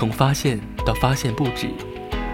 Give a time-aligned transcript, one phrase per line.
[0.00, 1.68] 从发现到发现不止，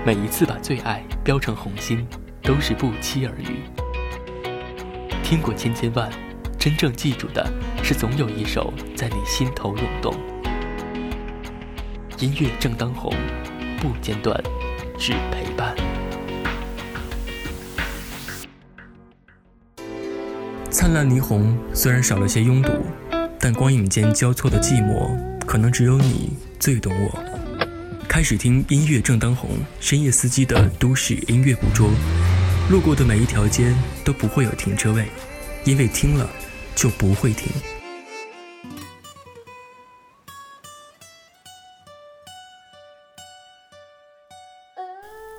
[0.05, 2.07] 每一次把最爱标成红心，
[2.41, 3.59] 都是不期而遇。
[5.25, 6.09] 听过千千万，
[6.57, 7.45] 真正记住的
[7.83, 10.15] 是总有一首在你心头涌动。
[12.21, 13.13] 音乐正当红，
[13.81, 14.41] 不间断，
[14.97, 15.75] 只陪伴。
[20.71, 22.71] 灿烂霓虹虽然少了些拥堵，
[23.41, 27.26] 但光影间交错的寂寞，可能只有你最懂我。
[28.17, 31.91] 开始听音乐正当红，深夜司机的都市音乐捕捉，
[32.71, 33.75] 路过的每一条街
[34.07, 35.07] 都不会有停车位，
[35.67, 36.27] 因为听了
[36.75, 37.53] 就不会停。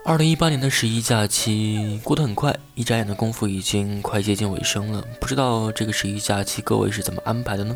[0.05, 5.03] 二零一八年的十一假期过得很快，一眨眼的功夫已经快接近尾声了。
[5.19, 7.75] 不知道这个十一假期各位是怎么安排的呢？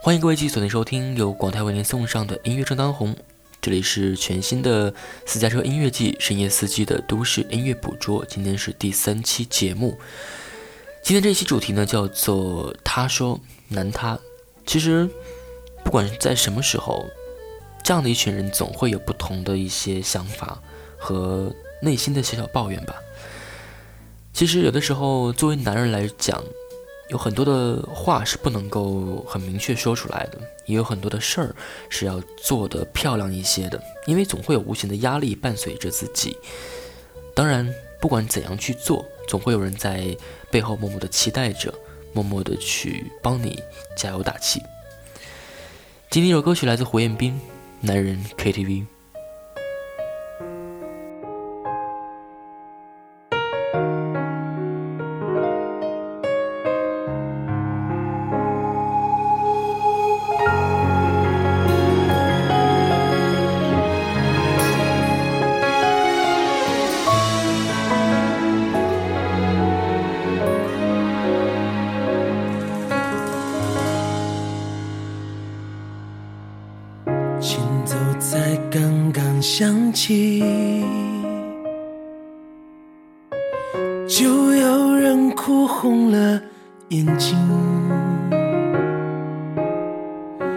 [0.00, 3.14] 欢迎各位继续锁定收听由广泰为您送上的音乐正当红，
[3.60, 4.92] 这里是全新的
[5.26, 8.24] 私家车音乐季深夜司机的都市音乐捕捉。
[8.24, 9.98] 今天是第三期节目，
[11.02, 14.18] 今天这期主题呢叫做“他说男他”。
[14.66, 15.08] 其实
[15.84, 17.06] 不管在什么时候，
[17.84, 20.60] 这样的一群人总会有不同的一些想法。
[21.02, 22.94] 和内心的小小抱怨吧。
[24.34, 26.44] 其实有的时候，作为男人来讲，
[27.10, 31.54] 有很多的话是不能够很明确说出来的，也有很多的事儿
[31.88, 36.36] 是要做得漂亮一些的，因为总会有无形的压力伴随着自己。
[37.34, 37.68] 当然，
[38.00, 40.16] 不管怎样去做，总会有人在
[40.52, 41.74] 背后默默的期待着，
[42.12, 43.60] 默默的去帮你
[43.96, 44.62] 加油打气。
[46.10, 47.32] 今天这首歌曲来自胡彦斌，
[47.86, 48.66] 《男人 KTV》。
[79.60, 80.42] 想起，
[84.08, 86.40] 就有人哭红了
[86.88, 87.36] 眼睛，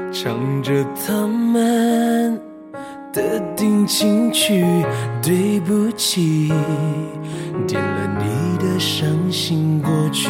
[0.09, 2.39] 唱着他们
[3.11, 4.63] 的定情曲。
[5.21, 6.47] 对不起，
[7.67, 10.29] 点了你的伤心过去。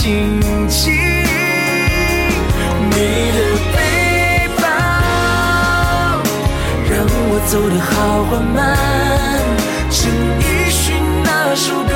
[0.00, 0.30] 心
[0.68, 0.94] 情，
[2.88, 2.96] 你
[3.34, 3.38] 的
[3.74, 3.76] 背
[4.56, 4.62] 包
[6.88, 7.90] 让我走得好
[8.30, 8.56] 缓慢，
[9.90, 9.98] 陈
[10.38, 10.94] 奕迅
[11.24, 11.90] 那首歌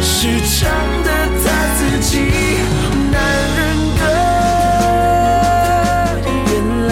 [0.00, 0.70] 是唱
[1.02, 1.10] 的
[1.42, 2.10] 他自己
[3.10, 3.14] 男
[3.56, 3.58] 人
[3.98, 4.02] 歌，
[6.46, 6.48] 原
[6.86, 6.90] 来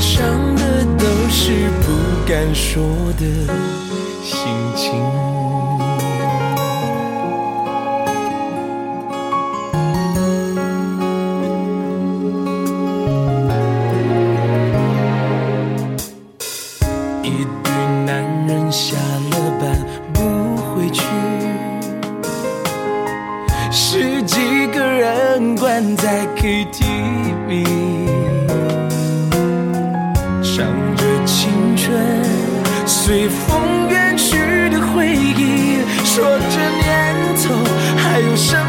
[0.00, 0.06] 唱
[0.54, 0.62] 的
[0.96, 1.42] 都是
[1.82, 1.84] 不
[2.28, 2.78] 敢说
[3.18, 3.22] 的
[4.22, 4.38] 心
[4.76, 4.86] 情。
[36.18, 37.54] 若这年头
[37.96, 38.67] 还有什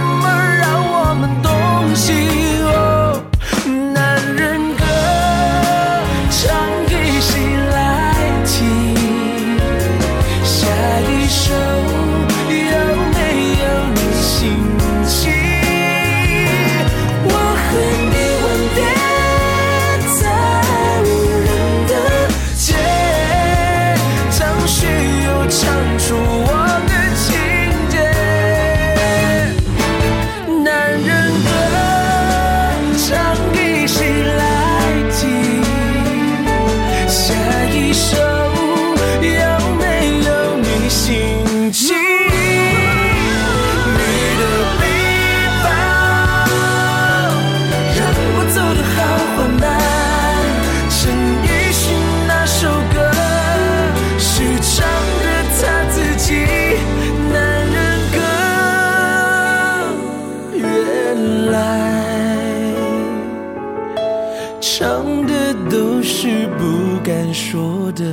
[67.10, 68.06] 敢说的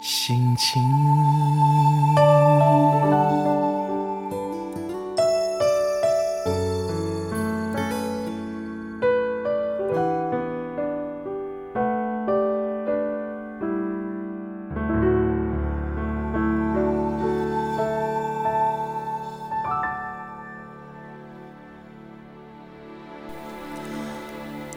[0.00, 0.82] 心情。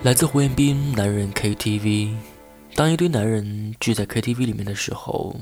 [0.03, 2.38] 来自胡彦斌，男人 KTV。
[2.75, 5.35] 当一堆男人聚在 KTV 里面的时候，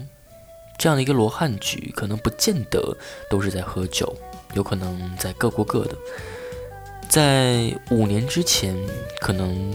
[0.79, 2.97] 这样的一个罗汉局，可能不见得
[3.29, 4.15] 都是在喝酒，
[4.53, 5.95] 有可能在各过各的。
[7.07, 8.75] 在五年之前，
[9.21, 9.73] 可能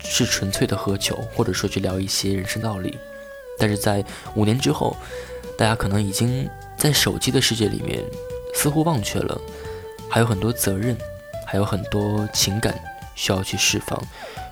[0.00, 2.90] 是纯粹的喝酒，或者说去聊一些人生道理；
[3.58, 4.04] 但是在
[4.34, 4.96] 五年之后，
[5.56, 8.02] 大家可能已经在手机的世界里面，
[8.54, 9.40] 似乎忘却了，
[10.10, 10.96] 还有很多责任，
[11.46, 12.78] 还有很多情感。
[13.14, 14.00] 需要去释放，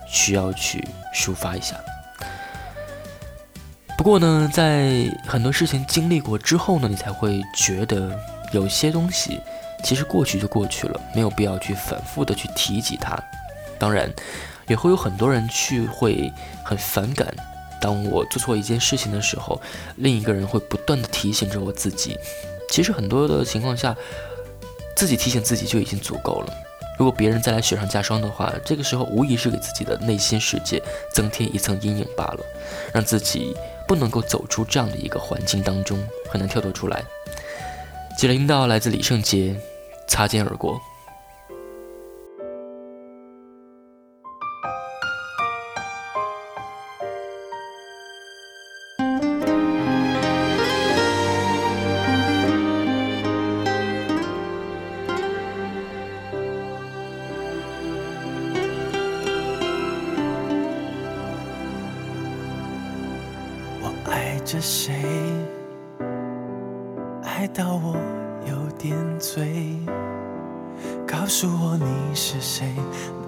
[0.07, 1.77] 需要去抒发一下。
[3.97, 8.19] 不过呢，在很多事情经历过之后呢，你才会觉得
[8.53, 9.41] 有些东西
[9.85, 13.17] 其实过去就过去了，没有必要去反复的去提及它。
[13.79, 14.13] 当然，
[14.67, 16.33] 也会有很多人去会
[16.65, 17.33] 很反感，
[17.81, 19.61] 当我做错一件事情的时候，
[19.97, 22.19] 另一个人会不断的提醒着我自己。
[22.71, 23.95] 其实很多的情况下，
[24.97, 26.53] 自己提醒自己就已经足够了。
[26.99, 30.81] 如果别人再来雪上加霜的话，这个时候无疑是给自己的内心世界
[31.13, 32.41] 增添一层阴影罢了，
[32.93, 33.57] 让自己
[33.89, 35.99] 不能够走出这样的一个环境当中，
[36.29, 37.03] 很难跳脱出来。
[38.17, 39.57] 接着听到来自李圣杰，
[40.07, 40.81] 擦肩而过。
[64.45, 64.95] 着谁？
[67.23, 67.97] 爱到我
[68.47, 69.79] 有点醉。
[71.07, 72.75] 告诉我你是谁，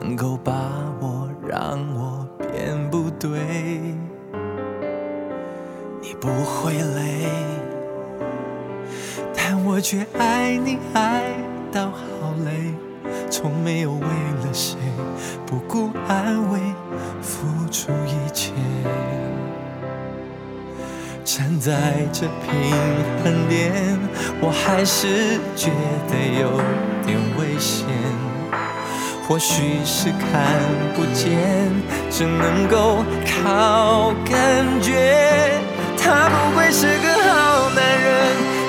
[0.00, 0.52] 能够把
[1.00, 3.30] 我让我变不对。
[6.00, 7.28] 你不会累，
[9.34, 11.22] 但我却爱你爱
[11.70, 12.74] 到好累。
[13.30, 14.78] 从没有为了谁
[15.46, 16.60] 不顾安危，
[17.20, 18.52] 付出一切。
[21.24, 21.72] 站在
[22.12, 22.70] 这平
[23.24, 23.98] 衡点，
[24.42, 25.70] 我还是觉
[26.06, 26.60] 得有
[27.06, 27.86] 点危险。
[29.26, 30.60] 或许是看
[30.94, 31.32] 不见，
[32.10, 35.58] 只能够靠感觉。
[35.96, 38.12] 他不会是个好男人，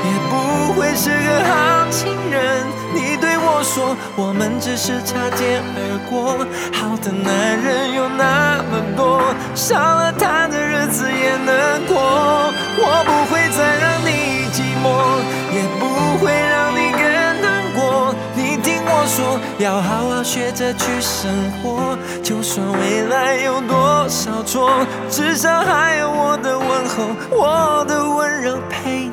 [0.05, 2.63] 也不会是个好情人。
[3.65, 6.45] 说，我们只是擦肩而过。
[6.71, 9.23] 好的男人有那么多，
[9.55, 11.97] 少了他的日子也能过。
[12.77, 14.85] 我不会再让你寂寞，
[15.51, 15.83] 也不
[16.21, 17.01] 会让你更
[17.41, 18.13] 难过。
[18.35, 21.31] 你听我说，要好好学着去生
[21.63, 21.97] 活。
[22.21, 29.09] 就算未来有多少错，至少还有我的问候，我的温柔陪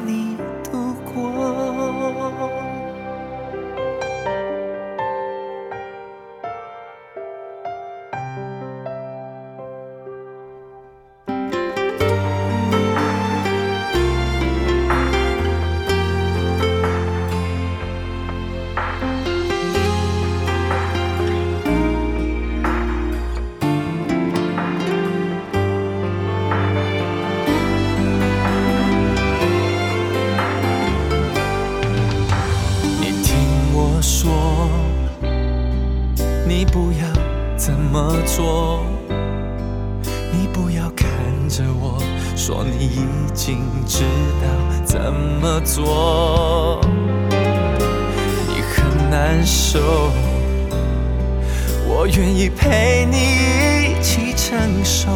[52.18, 55.08] 愿意陪你一起承受，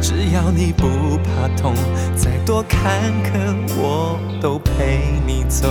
[0.00, 1.74] 只要你不怕痛，
[2.16, 3.30] 再多坎坷
[3.76, 5.68] 我都陪你走。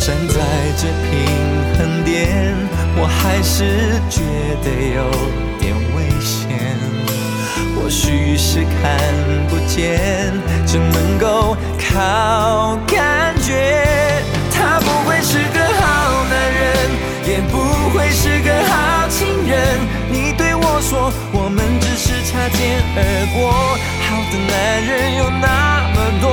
[0.00, 0.40] 站在
[0.78, 1.12] 这平
[1.76, 2.56] 衡点，
[2.96, 4.22] 我还是觉
[4.62, 5.10] 得有
[5.58, 6.48] 点危险。
[7.74, 8.98] 或许是看
[9.48, 10.00] 不见，
[10.66, 14.22] 只能够靠感觉。
[14.50, 16.64] 他不会是个好男人，
[17.28, 17.58] 也不
[18.10, 19.78] 是个好情人。
[20.10, 23.00] 你对我说我们只是擦肩而
[23.34, 23.50] 过
[24.06, 26.26] 好的男人有那么多。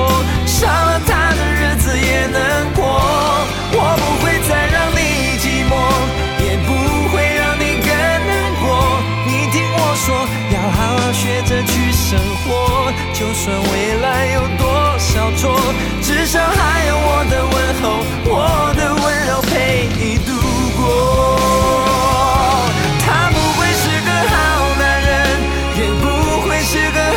[0.46, 2.84] 少了他的日子也难过。
[3.76, 5.74] 我不会再让你寂寞
[6.46, 6.70] 也不
[7.10, 8.64] 会让你更难过。
[9.26, 10.14] 你听我说
[10.54, 14.64] 要好好学着去生活就算未来有多
[15.00, 15.60] 少错
[16.02, 16.73] 至少还
[26.64, 27.13] 是个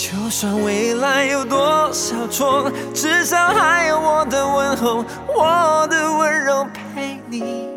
[0.00, 7.68] 就算未来有多少错，至少还有我的问候，我的温柔陪你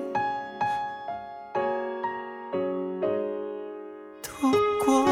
[4.21, 4.49] 度
[4.85, 5.03] 过。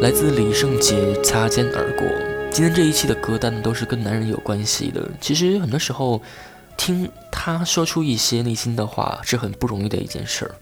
[0.00, 2.06] 来自李圣杰《擦肩而过》。
[2.52, 5.02] 今天这一期的歌单都是跟男人有关系的。
[5.20, 6.22] 其实很多时候，
[6.76, 7.10] 听
[7.44, 10.54] 他说出一些内心的话是很不容易的一件事儿。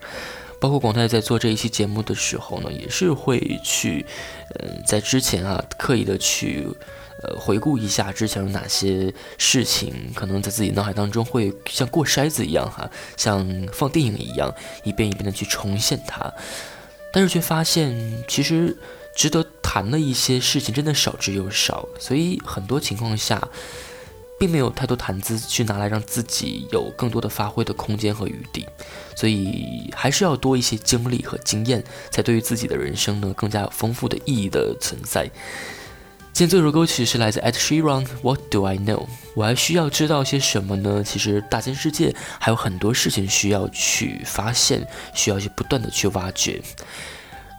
[0.59, 4.05] 包括广泰在做这一期节目的时候呢，也是会去，
[4.55, 6.69] 呃，在之前啊，刻意的去，
[7.23, 14.53] 呃，回顾一下之前有哪些事情，可能在自己脑海当中会像过筛子一样哈，像放电影一样，
[14.85, 16.33] 一遍一遍的去重现它。
[17.13, 18.77] 但是却发现，其实
[19.17, 23.49] 值得谈的一些事情真的少之又少，所以很多情况下，
[24.43, 28.67] 并没有太多谈资去拿来让自己有更多的发挥的空间和余地，
[29.15, 31.81] 所以还是要多一些经历和经验，
[32.11, 35.31] 才对于自己的人生呢更加有丰富的意义的存在。
[36.33, 38.97] 今天这首歌曲是来自 At Sheeran，《What Do I Know》？
[39.37, 41.05] 我还需要知道些什么呢？
[41.05, 44.85] 其实大千世界还有很多事情需要去发现，
[45.15, 46.61] 需要去不断的去挖掘。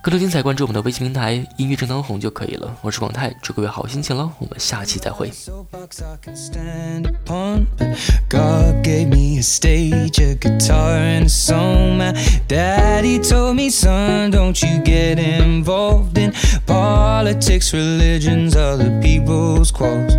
[0.03, 2.75] 更多精彩，关注我们的微信平台“音乐正当红”就可以了。
[2.81, 4.29] 我是广泰，祝各位好心情喽！
[4.37, 5.31] 我们下期再会。
[5.31, 7.67] so box I can stand upon.
[7.77, 7.95] But
[8.27, 11.99] God gave me a stage, a guitar, and a song.
[11.99, 12.13] My
[12.49, 16.33] daddy told me, son, don't you get involved in
[16.65, 20.17] politics, religions, other people's quarrels.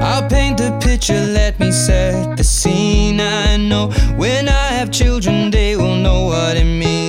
[0.00, 3.20] I'll paint the picture, let me set the scene.
[3.20, 6.99] I know when I have children, they will know what it means.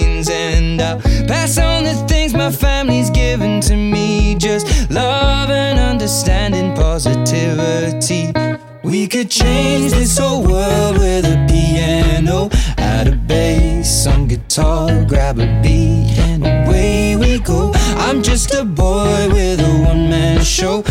[1.32, 8.34] Pass on the things my family's given to me just love and understanding, positivity.
[8.84, 15.40] We could change this whole world with a piano, add a bass, some guitar, grab
[15.40, 17.72] a beat, and away we go.
[17.76, 20.84] I'm just a boy with a one man show.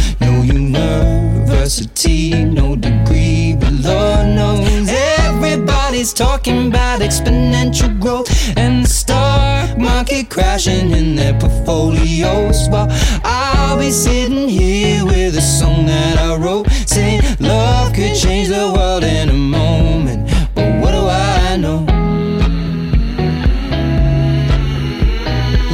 [10.41, 12.69] Crashing in their portfolios.
[12.71, 12.89] While
[13.25, 18.73] I'll be sitting here with a song that I wrote, saying love could change the
[18.75, 20.31] world in a moment.
[20.55, 21.81] But what do I know?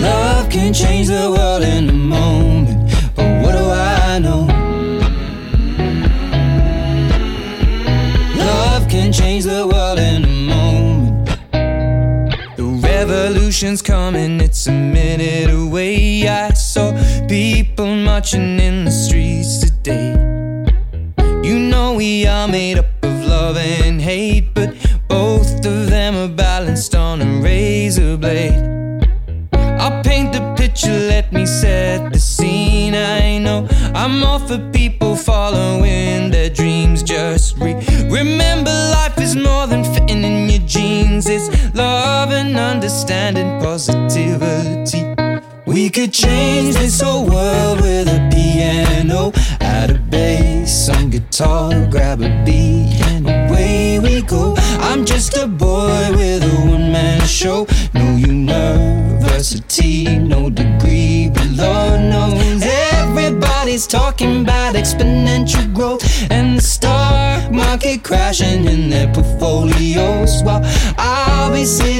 [0.08, 2.90] Love can change the world in a moment.
[3.14, 4.42] But what do I know?
[8.36, 10.35] Love can change the world in a moment.
[13.62, 16.28] Revolution's coming, it's a minute away.
[16.28, 16.92] I saw
[17.26, 20.12] people marching in the streets today.
[21.42, 24.74] You know we are made up of love and hate, but
[25.08, 28.62] both of them are balanced on a razor blade.
[29.80, 32.94] I'll paint the picture, let me set the scene.
[32.94, 37.02] I know I'm all for people following their dreams.
[37.02, 38.75] Just re- remember,
[43.26, 45.14] understanding, positivity.
[45.66, 52.22] We could change this whole world with a piano, add a bass, some guitar, grab
[52.22, 54.54] a beat, and away we go.
[54.80, 57.66] I'm just a boy with a one man show.
[57.94, 67.50] No university, no degree, but Lord knows everybody's talking about exponential growth and the stock
[67.50, 70.42] market crashing in their portfolios.
[70.44, 70.62] While
[70.96, 71.95] I'll be sitting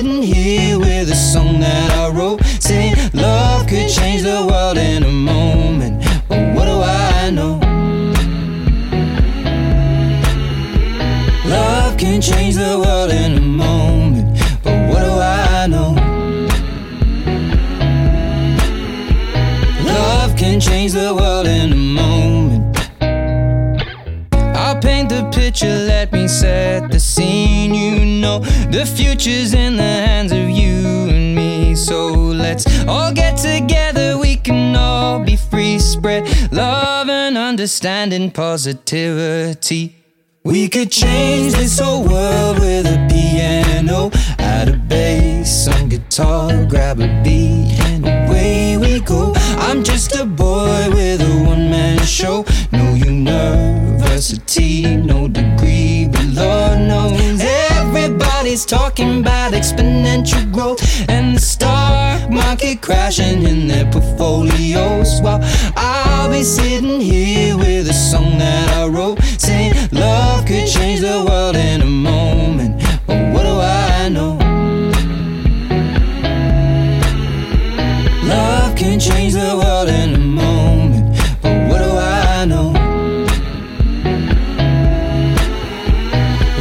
[28.76, 31.74] the future's in the hands of you and me.
[31.74, 35.78] So let's all get together, we can all be free.
[35.78, 39.96] Spread love and understanding, positivity.
[40.44, 47.00] We could change this whole world with a piano, add a bass, some guitar, grab
[47.00, 49.32] a beat, and away we go.
[49.68, 52.44] I'm just a boy with a one man show.
[52.72, 57.40] No university, no degree, but Lord knows
[58.46, 65.20] everybody's talking about exponential growth and the stock market crashing in their portfolios.
[65.20, 65.40] While
[65.74, 71.24] I'll be sitting here with a song that I wrote saying love could change the
[71.28, 72.80] world in a moment.
[73.08, 74.38] But what do I know?
[78.28, 81.16] Love can change the world in a moment.
[81.42, 82.70] But what do I know?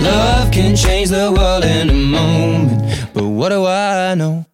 [0.02, 1.65] Love can change the world
[2.16, 3.14] moment.
[3.14, 4.45] But what do I know?